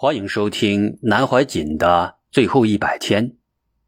[0.00, 3.34] 欢迎收听南怀瑾的最后一百天，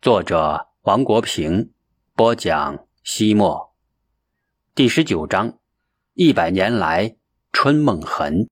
[0.02, 1.70] 作者王国平
[2.16, 2.84] 播讲。
[3.04, 3.72] 西末
[4.74, 5.60] 第十九章，
[6.14, 7.14] 一百年来
[7.52, 8.48] 春梦痕。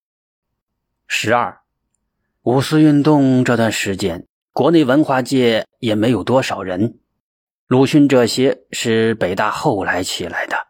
[1.08, 1.62] 十二，
[2.42, 7.00] 五四运动这段时间，国内文化界也没有多少人。
[7.66, 10.68] 鲁迅这些是北大后来起来的，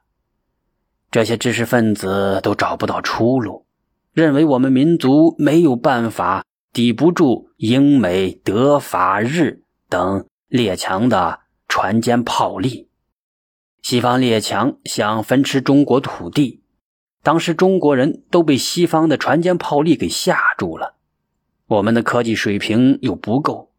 [1.10, 3.66] 这些知识分子都找不到出路，
[4.14, 6.46] 认为我们民族没有办法。
[6.72, 12.88] 抵不住英美德法日等列强的船坚炮利，
[13.82, 16.62] 西方列强想分吃中国土地，
[17.22, 20.96] 当时中国人都被西方的船坚炮利给吓住了。
[21.66, 23.72] 我们的科技水平又不够，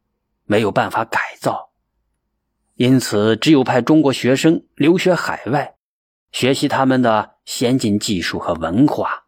[0.46, 1.70] 没有办法改造，
[2.76, 5.76] 因此只有派中国学生留学海外，
[6.32, 9.19] 学习他们的先进技术和文化。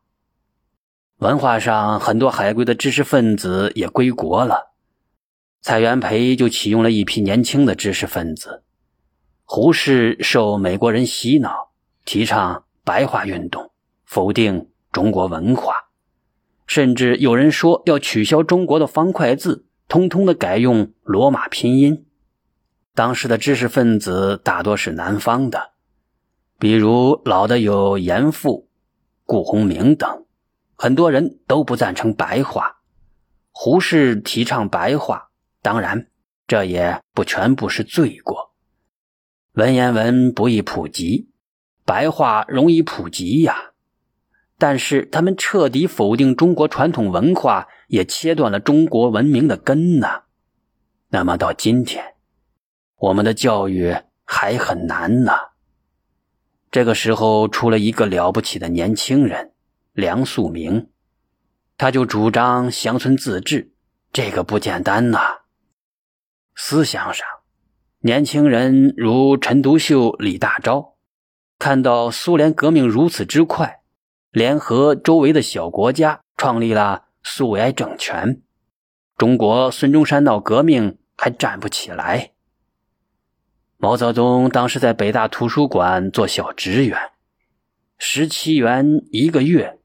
[1.21, 4.71] 文化上，很多海归的知识分子也归国了。
[5.61, 8.63] 蔡元培就启用了一批年轻的知识分子。
[9.43, 11.69] 胡适受美国人洗脑，
[12.05, 13.69] 提倡白话运动，
[14.03, 15.75] 否定中国文化，
[16.65, 22.07] 甚至有人说要取消中国的方块字，通通的改用罗马拼音。
[22.95, 25.69] 当时的知识分子大多是南方的，
[26.57, 28.67] 比如老的有严复、
[29.27, 30.25] 顾鸿铭等。
[30.81, 32.77] 很多人都不赞成白话，
[33.51, 35.29] 胡适提倡白话，
[35.61, 36.07] 当然
[36.47, 38.55] 这也不全部是罪过。
[39.51, 41.29] 文言文不易普及，
[41.85, 43.73] 白话容易普及呀。
[44.57, 50.23] 但是他们彻底否定中国传统文化，也切断了中国文明的根呐。
[51.09, 52.15] 那么到今天，
[52.95, 53.95] 我们的教育
[54.25, 55.33] 还很难呢。
[56.71, 59.49] 这个时候出了一个了不起的年轻人。
[59.93, 60.87] 梁漱溟，
[61.77, 63.73] 他就主张乡村自治，
[64.13, 65.41] 这个不简单呐。
[66.55, 67.27] 思想上，
[67.99, 70.93] 年轻人如陈独秀、李大钊，
[71.59, 73.81] 看到苏联革命如此之快，
[74.31, 78.41] 联合周围的小国家创立了苏维埃政权，
[79.17, 82.31] 中国孙中山闹革命还站不起来。
[83.75, 86.97] 毛泽东当时在北大图书馆做小职员，
[87.97, 89.79] 十七元一个月。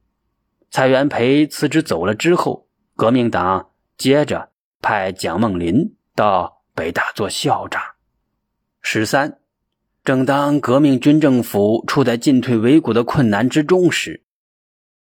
[0.71, 4.51] 蔡元培辞职走了之后，革命党接着
[4.83, 7.83] 派蒋梦麟到北大做校长。
[8.83, 9.39] 十三，
[10.05, 14.23] 正当革命军政府处在进退维谷的困难之中时，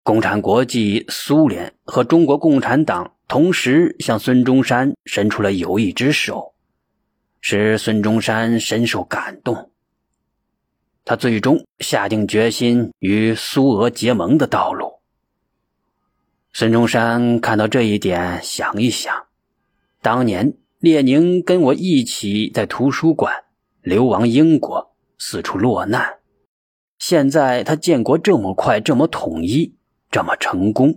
[0.03, 6.55] 共产国际、苏联和中国共产党同时向孙中山伸出了友谊之手，
[7.41, 9.71] 使孙中山深受感动。
[11.05, 14.82] 他最终下定决心与苏俄结盟的道路。
[16.55, 19.25] 孙中山看到这一点，想一想，
[20.03, 23.45] 当年列宁跟我一起在图书馆
[23.81, 26.19] 流亡英国，四处落难。
[26.99, 29.77] 现在他建国这么快，这么统一，
[30.11, 30.95] 这么成功，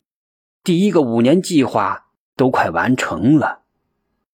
[0.62, 3.62] 第一个五年计划都快完成了。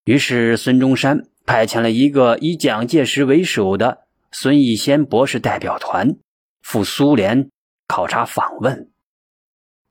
[0.04, 4.00] 于是孙中山派遣了一个以蒋介石为首的
[4.32, 6.16] 孙逸仙博士代表团
[6.62, 7.48] 赴苏联
[7.86, 8.91] 考察访问。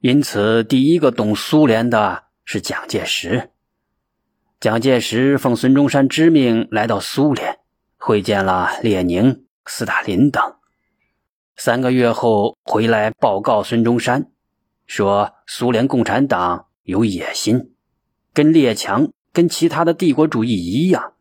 [0.01, 3.51] 因此，第一个懂苏联的是蒋介石。
[4.59, 7.59] 蒋介石奉孙中山之命来到苏联，
[7.97, 10.55] 会见了列宁、斯大林等。
[11.55, 14.31] 三个月后回来报告孙中山，
[14.87, 17.75] 说苏联共产党有野心，
[18.33, 21.13] 跟列强、跟其他的帝国主义一样，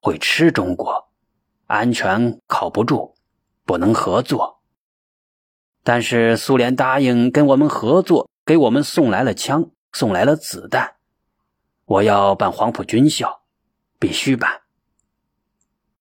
[0.00, 1.10] 会吃中国，
[1.66, 3.14] 安全靠不住，
[3.64, 4.55] 不能合作。
[5.86, 10.96] 但是苏联答应跟我们合作，给我们送来了枪，送来了子弹。
[11.84, 13.42] 我要办黄埔军校，
[14.00, 14.62] 必须办。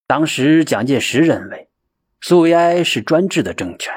[0.08, 1.70] 当时蒋介石认为，
[2.20, 3.94] 苏维埃是专制的政权，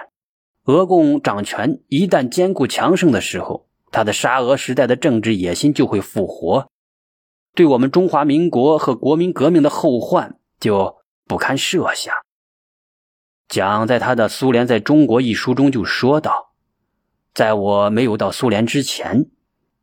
[0.65, 6.69] 俄共掌权一旦坚固强盛的时候，他的沙俄时代的政治野心就会复活，
[7.54, 12.15] 对我们中华民国和国民革命的后患就不堪设想。
[13.48, 16.53] 蒋在他的《苏联在中国》一书中就说道
[17.33, 19.30] ：“在我没有到苏联之前，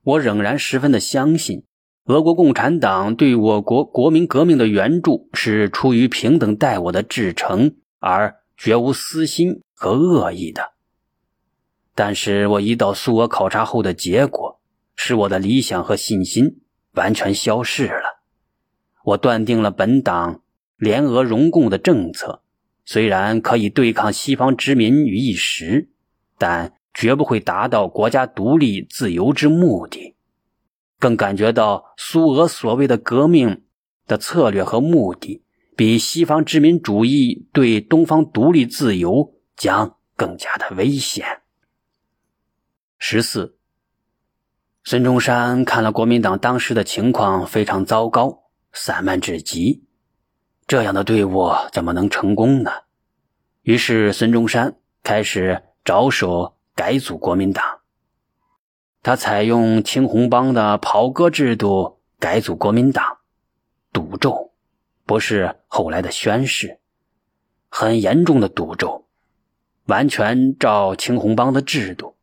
[0.03, 1.63] 我仍然十分的相信，
[2.05, 10.73] 俄国共产党对我国国民革命的援助是出于平等待我的至诚，而绝无私心和恶意的。
[11.95, 14.59] 但是我一到苏俄考察后的结果，
[14.95, 16.61] 使我的理想和信心
[16.93, 18.21] 完全消逝了。
[19.05, 20.41] 我断定了本党
[20.77, 22.43] 联俄容共的政策。”
[22.85, 25.89] 虽然可以对抗西方殖民于一时，
[26.37, 30.15] 但绝不会达到国家独立自由之目的。
[30.99, 33.63] 更感觉到苏俄所谓的革命
[34.07, 35.43] 的策略和目的，
[35.75, 41.41] 比西方殖民主义对东方独立自由将更加的危险。
[42.97, 43.57] 十四，
[44.83, 49.84] 孙中山看了国民党当时的情况非常糟糕，散漫至极，
[50.67, 52.71] 这样的队伍怎么能成功呢？
[53.61, 57.81] 于是孙中山开始着手改组国民党。
[59.03, 63.17] 他采用青红帮的袍哥制度改组国民党，
[63.93, 64.53] 赌咒，
[65.05, 66.79] 不是后来的宣誓，
[67.69, 69.05] 很严重的赌咒，
[69.85, 72.15] 完全照青红帮的制度。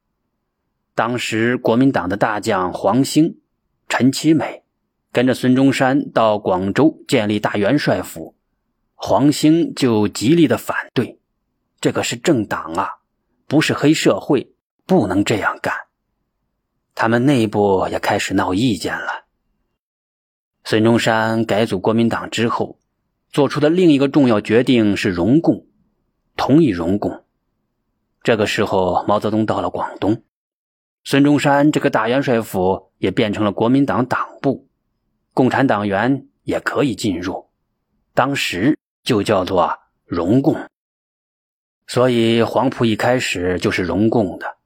[0.96, 3.40] 当时国民党的大将黄兴、
[3.88, 4.61] 陈其美
[5.12, 8.34] 跟着孙中山到广州建立大元帅府，
[8.94, 11.20] 黄兴就极力的反对，
[11.80, 12.88] 这个是政党啊，
[13.46, 14.54] 不是黑社会，
[14.86, 15.74] 不能这样干。
[16.94, 19.26] 他们内部也开始闹意见了。
[20.64, 22.78] 孙中山改组国民党之后，
[23.30, 25.66] 做出的另一个重要决定是容共，
[26.36, 27.24] 同意容共。
[28.22, 30.22] 这个时候，毛泽东到了广东，
[31.04, 34.68] 孙中山这个大元帅府也变成了国民党党部，
[35.34, 37.49] 共产党员也可以进入，
[38.14, 40.69] 当时就叫做容共。
[41.87, 44.56] 所以黄埔一开始就是容共的。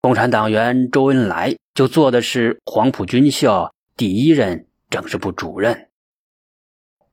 [0.00, 5.88] 共产党员周恩来就做的是黄埔军校第一任政治部主任。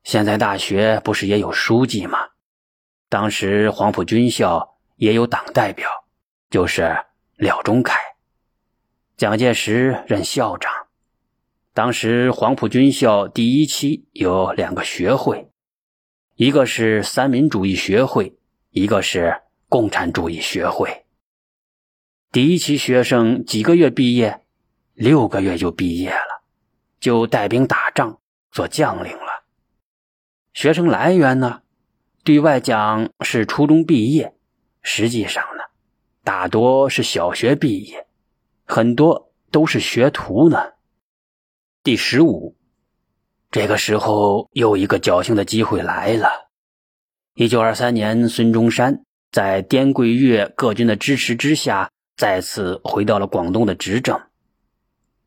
[0.04, 2.18] 现在大学不是也有书记吗？
[3.10, 5.88] 当时黄埔军校也有党代表，
[6.50, 7.06] 就是
[7.36, 7.96] 廖仲恺。
[9.18, 10.72] 蒋介石任校长。
[11.74, 15.50] 当时黄埔军校第一期有两个学会，
[16.36, 18.38] 一个是三民主义学会，
[18.72, 21.06] 一个是共产主义学会。
[22.32, 24.42] 第一期学生几个月毕业，
[24.94, 26.44] 六个月就毕业了，
[27.00, 28.20] 就带兵打仗
[28.52, 29.46] 做将领了。
[30.54, 31.62] 学生来源呢，
[32.24, 34.36] 对外讲是初中毕业，
[34.82, 35.64] 实际上呢，
[36.24, 38.08] 大多是小学毕业，
[38.66, 40.74] 很多都是学徒呢。
[41.90, 42.56] 第十五，
[43.50, 46.30] 这个时候又一个侥幸的机会来了。
[47.34, 49.02] 一九二三年，孙中山
[49.32, 51.90] 在滇桂粤各军的支持之下。
[52.16, 54.22] 再次回到了广东的执政，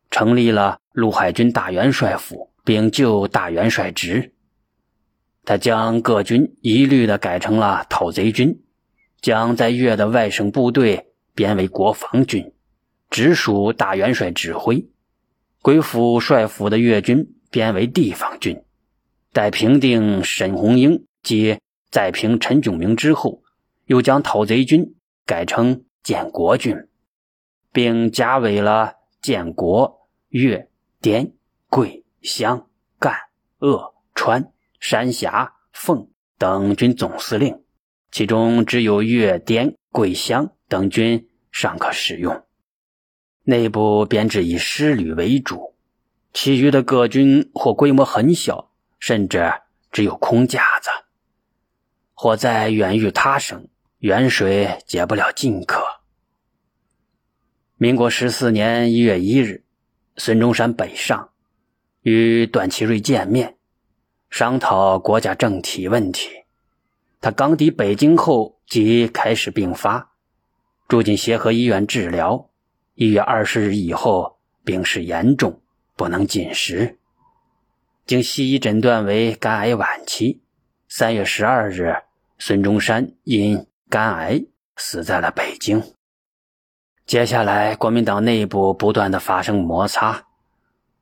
[0.08, 4.32] 成立了陆海军大元帅府，并就大元帅职。
[5.44, 8.62] 他将各军一律的改成了讨贼军，
[9.20, 12.54] 将在粤的外省部队编为国防军，
[13.10, 14.91] 直属大元帅指挥。
[15.62, 18.62] 归府帅府的粤军编为地方军。
[19.32, 21.58] 待平定沈鸿英及
[21.90, 23.42] 再平陈炯明之后，
[23.86, 24.94] 又将讨贼军
[25.24, 25.84] 改成。
[26.02, 26.88] 建国军，
[27.72, 30.68] 并加委了建国、粤、
[31.00, 31.32] 滇、
[31.68, 32.66] 桂、湘、
[32.98, 33.14] 赣、
[33.60, 37.62] 鄂、川、山峡、奉等军总司令，
[38.10, 42.42] 其中只有粤、滇、桂、湘等军尚可使用。
[43.44, 45.74] 内部编制以师旅为主，
[46.32, 49.52] 其余的各军或规模很小，甚至
[49.90, 50.88] 只有空架子，
[52.14, 53.68] 或在远遇他省。
[53.98, 55.80] 远水解不了近渴。
[57.76, 59.62] 民国十四年一月一日，
[60.16, 61.30] 孙中山北上，
[62.00, 63.58] 与段祺瑞见面，
[64.28, 66.28] 商讨国家政体问题。
[67.20, 70.10] 他刚抵北京后，即开始病发，
[70.88, 72.50] 住进协和医院治疗。
[73.02, 75.60] 一月二十日以后，病势严重，
[75.96, 77.00] 不能进食。
[78.06, 80.40] 经西医诊断为肝癌晚期。
[80.88, 81.96] 三月十二日，
[82.38, 84.44] 孙中山因肝癌
[84.76, 85.82] 死在了北京。
[87.04, 90.28] 接下来，国民党内部不断的发生摩擦，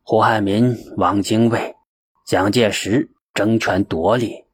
[0.03, 1.77] 胡汉民、汪精卫、
[2.25, 4.47] 蒋介石争权夺利。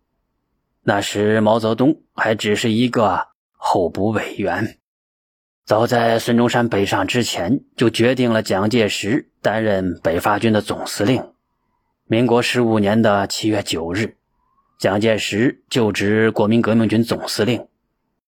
[0.83, 4.81] 那时，毛泽东还只是一个候补委员。
[5.67, 11.33] 早在孙中山北上之前，就决定了蒋介石担任北伐军的总司令。
[12.07, 14.17] 民国十五年的七月九日，
[14.79, 17.67] 蒋介石就职国民革命军总司令。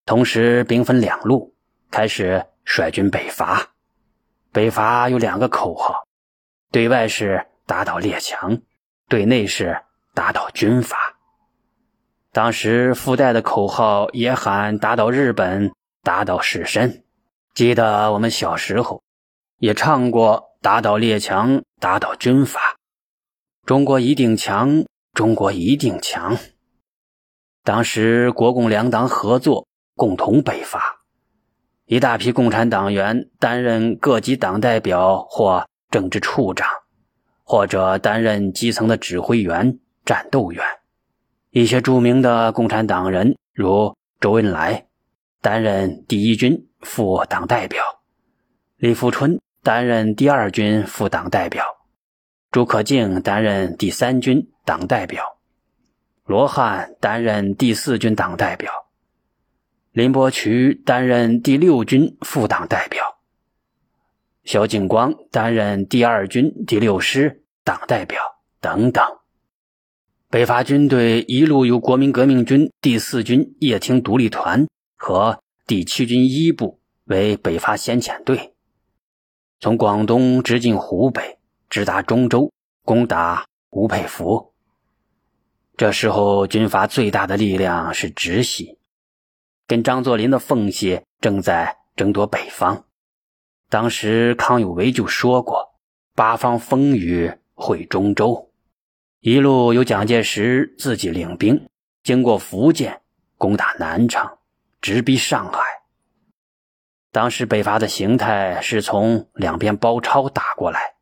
[0.05, 1.55] 同时，兵分两路，
[1.89, 3.69] 开始率军北伐。
[4.51, 6.03] 北伐有两个口号：
[6.73, 8.59] 对外是打倒列强，
[9.07, 9.79] 对内是
[10.13, 10.97] 打倒军阀。
[12.33, 15.71] 当时附带的口号也喊打倒日本，
[16.03, 17.03] 打倒士绅。
[17.59, 19.03] 记得我们小时候
[19.57, 22.77] 也唱过打倒列强，打倒军阀。
[23.65, 26.37] 中国一定强，中国一定强。
[27.65, 29.67] 当时国共两党合作。
[29.93, 31.01] 共同北伐，
[31.83, 36.65] 一大批共产党员担任各级党代表或政治处长，
[37.43, 40.63] 或者担任基层的指挥员、战斗员。
[41.51, 44.87] 一些著名的共产党人，如周恩来，
[45.41, 47.81] 担任第一军副党代表；
[48.77, 51.63] 李富春担任第二军副党代表；
[52.51, 55.21] 朱可敬担任第三军党代表；
[56.25, 58.71] 罗汉担任第四军党代表；
[59.91, 63.03] 林伯渠担任第六军副党代表；
[64.43, 68.21] 萧劲光担任第二军第六师党代表，
[68.61, 69.03] 等等。
[70.31, 78.55] 北伐军队一路由国民革命军第四军叶挺独立团和第七军一部为北伐先遣队，
[79.59, 81.37] 从广东直进湖北，
[81.69, 82.51] 直达中州，
[82.83, 84.51] 攻打吴佩孚。
[85.77, 88.79] 这时候军阀最大的力量是直系，
[89.67, 92.85] 跟张作霖的奉系正在争夺北方。
[93.69, 95.75] 当时康有为就说过
[96.17, 98.49] ：“八方风雨会中州。”
[99.21, 101.69] 一路由蒋介石自己领兵，
[102.01, 103.03] 经过福建，
[103.37, 104.38] 攻打南昌，
[104.81, 105.59] 直逼上海。
[107.11, 110.95] 当时北伐的形态是从两边包抄打过来。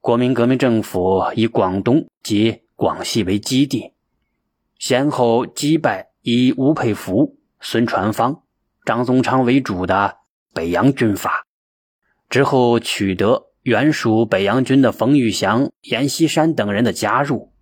[0.00, 3.94] 国民革命政府以广东及广西为基地，
[4.78, 8.42] 先后击败以吴佩孚、孙传芳、
[8.84, 10.18] 张宗昌为主的
[10.54, 11.46] 北洋军阀，
[12.28, 13.48] 之后取得。
[13.62, 17.52] 原属北洋军的冯玉祥、阎锡山等人的加入，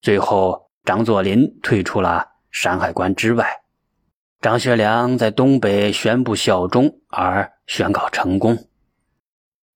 [0.00, 3.46] 最后张作霖退出了山海关之外，
[4.46, 8.68] 张学良在东北宣布效忠而宣告成功。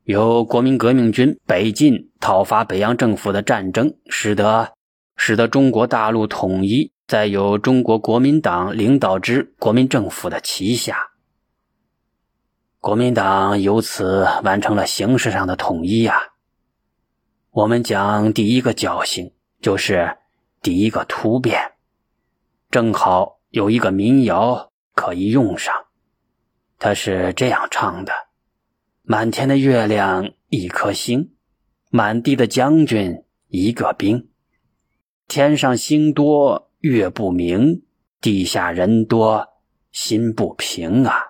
[0.05, 4.73] 由国民革命军北进讨伐北洋政府的战争，使得
[5.17, 11.09] 使得中国大陆统一在由中国国民党领导之国民政府的旗下。
[12.79, 16.15] 国民党由此完成了形式上的统一呀。
[17.51, 20.17] 我们讲第一个侥幸，就是
[20.63, 21.73] 第一个突变，
[22.71, 25.75] 正好有一个民谣可以用上。
[26.79, 28.13] 他是这样唱的
[29.03, 31.35] ：“满天的月亮一颗星，
[31.91, 34.31] 满地的将军一个兵，
[35.29, 37.83] 天上星多月不明，
[38.21, 39.49] 地下人多
[39.93, 41.27] 心不平啊。”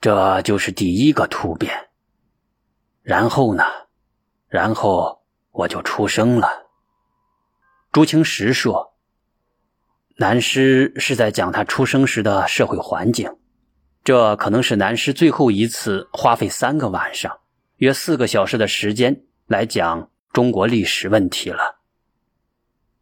[0.00, 1.88] 这就是第一个突变，
[3.02, 3.64] 然后呢？
[4.46, 6.68] 然后我就出生了。
[7.90, 8.94] 朱清时说
[10.20, 13.30] ：“南师是在讲他出生时的社会环境，
[14.02, 17.38] 这可能是南师最后一次花费三个晚上，
[17.76, 21.77] 约四个小时的时间来讲中国历史问题了。”